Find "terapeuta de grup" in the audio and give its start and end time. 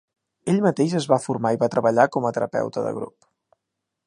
2.39-3.31